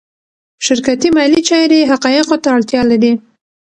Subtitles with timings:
[0.65, 3.13] شرکتي مالي چارې حقایقو ته اړتیا لري.